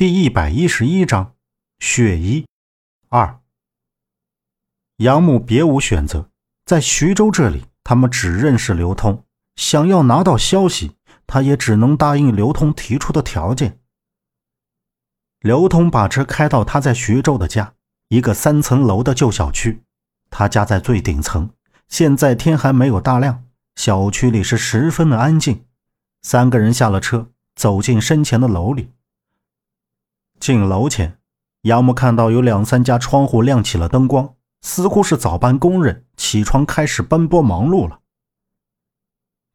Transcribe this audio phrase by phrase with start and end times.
[0.00, 1.34] 第一百一十一章
[1.78, 2.46] 血衣
[3.10, 3.38] 二。
[4.96, 6.30] 杨木别无选择，
[6.64, 9.22] 在徐州这里，他们只认识刘通。
[9.56, 13.78] 想要拿到消息，他也只能答应刘通提出的条件。
[15.40, 17.74] 刘通把车开到他在徐州的家，
[18.08, 19.82] 一个三层楼的旧小区。
[20.30, 21.50] 他家在最顶层。
[21.88, 23.44] 现在天还没有大亮，
[23.76, 25.66] 小区里是十分的安静。
[26.22, 28.92] 三个人下了车，走进身前的楼里。
[30.40, 31.18] 进楼前，
[31.62, 38.00] 杨木看到有两三家窗户亮起了灯光，似乎是早班工人起床开始奔波忙碌了。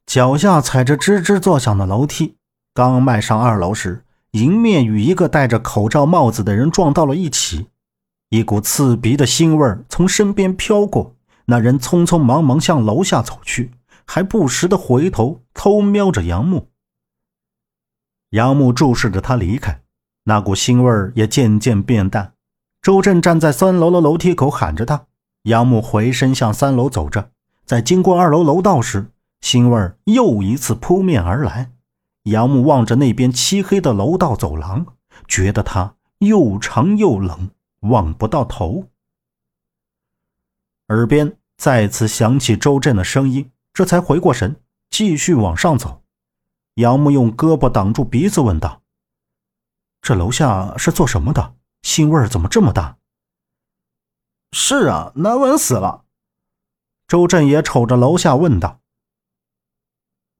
[0.06, 2.36] 脚下踩着吱吱作响的楼梯，
[2.72, 7.66] 刚迈上二楼时，迎面与一个戴着口罩帽子的人撞到了一起，
[8.28, 11.16] 一股刺鼻的腥味从身边飘过，
[11.46, 13.72] 那人匆匆忙忙向楼下走去，
[14.06, 16.68] 还不时的回头偷瞄着杨木。
[18.30, 19.82] 杨木注视着他离开。
[20.28, 22.32] 那股腥味也渐渐变淡。
[22.82, 25.06] 周震站在三楼的楼梯口喊着他。
[25.42, 27.30] 杨木回身向三楼走着，
[27.64, 29.06] 在经过二楼楼道时，
[29.40, 31.70] 腥味又一次扑面而来。
[32.24, 34.86] 杨木望着那边漆黑的楼道走廊，
[35.28, 38.86] 觉得它又长又冷，望不到头。
[40.88, 44.56] 耳边再次响起周震的声音，这才回过神，
[44.90, 46.02] 继续往上走。
[46.74, 48.82] 杨木用胳膊挡住鼻子，问道。
[50.06, 51.56] 这楼下是做什么的？
[51.82, 52.98] 腥味怎么这么大？
[54.52, 56.04] 是啊，难闻死了。
[57.08, 58.78] 周震也瞅着楼下问道：“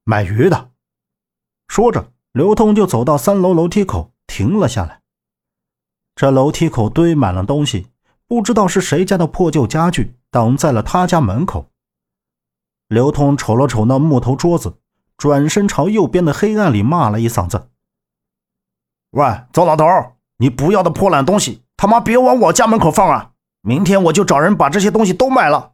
[0.05, 0.71] 卖鱼的。”
[1.67, 5.01] 说着，刘通就走到三楼楼梯口停了下来。
[6.15, 7.87] 这楼梯口堆满了东西，
[8.25, 11.69] 不知道是谁家的破旧家具挡在了他家门口。
[12.87, 14.79] 刘通瞅了瞅那木头桌子，
[15.17, 17.69] 转身朝右边的黑暗里骂了一嗓子。
[19.11, 19.85] 喂，糟老头，
[20.37, 23.31] 你不要的破烂东西，他妈别往我家门口放啊！
[23.61, 25.73] 明天我就找人把这些东西都卖了。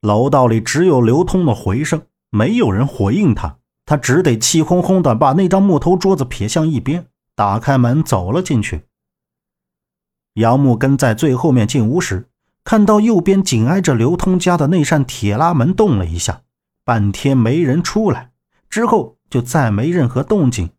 [0.00, 8.86] 楼道里只有刘通的回声，没有人回应他，他只得气哄哄的把那张木头桌子撇向一边，打开门走了进去。
[10.34, 12.28] 杨木跟在最后面进屋时，
[12.64, 16.42] 看到右边紧挨着刘通家的那扇铁拉门动了一下，
[16.84, 18.30] 半天没人出来，
[18.68, 20.70] 之后就再没任何动静。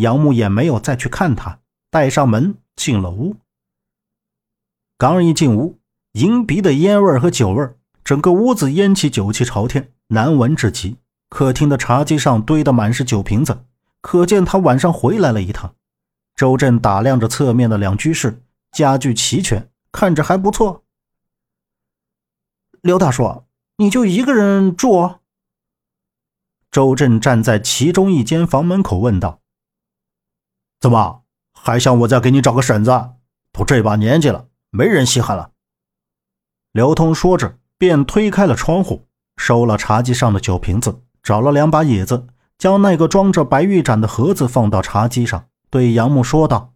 [0.00, 3.36] 杨木也没有再去看他，带上门进了屋。
[4.96, 5.78] 刚一进屋，
[6.12, 7.70] 迎鼻的烟味和酒味，
[8.02, 10.96] 整个屋子烟气酒气朝天，难闻至极。
[11.28, 13.64] 客厅的茶几上堆得满是酒瓶子，
[14.00, 15.74] 可见他晚上回来了一趟。
[16.34, 20.82] 周震打量着侧面的两居室，家具齐全，看着还不错。
[22.80, 23.44] 刘大叔，
[23.76, 25.18] 你就一个人住？
[26.70, 29.39] 周震站在其中一间房门口问道。
[30.80, 32.90] 怎么还想我再给你找个婶子？
[33.52, 35.50] 都这把年纪了，没人稀罕了。
[36.72, 46.72] 刘通说着，便推开了窗户，收了茶几上的酒瓶子，找了两把椅子，将那个装着白玉盏的盒子放到茶几上，对杨木说道：“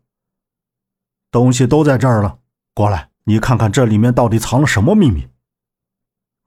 [1.33, 2.41] 东西都在这儿了，
[2.75, 5.29] 过来，你看看这里面到底藏了什么秘密。”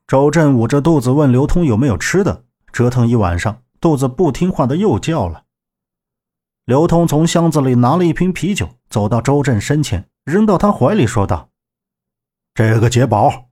[0.06, 5.46] 周震捂着肚子问刘通有没有吃的，折腾一晚上，肚子不听话的又叫了。
[6.68, 11.50] 刘通从箱子里拿了一瓶啤酒，走到周震身前，扔到他怀里，说道
[12.54, 13.48] ：“这个解宝。”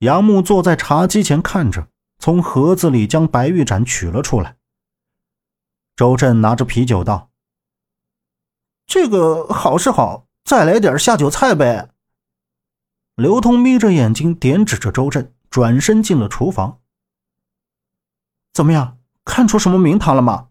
[0.00, 1.88] 杨木坐在茶几前看着，
[2.18, 4.58] 从盒子里将白玉盏取了出来。
[5.96, 7.30] 周震拿着啤酒道
[8.84, 11.88] ：“这个好是好，再来点下酒菜呗。”
[13.16, 16.82] 刘通眯着眼睛点指着周震，转身进了厨房。
[18.52, 20.49] 怎么样，看出什么名堂了吗？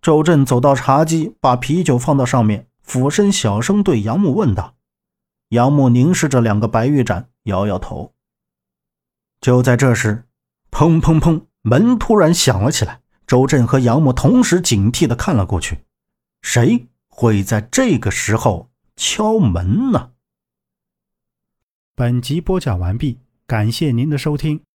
[0.00, 4.76] 周震走到茶几，把啤酒放到上面，俯身小声对杨木问道
[5.50, 8.14] ：“杨木凝视着两个白玉盏，摇摇头。”
[9.40, 10.24] 就在这时，
[10.70, 13.00] 砰砰砰，门突然响了起来。
[13.26, 15.84] 周震和杨木同时警惕地看了过去，
[16.40, 20.12] 谁会在这个时候敲门呢？
[21.94, 24.64] 本集播讲完毕，感谢您的收听。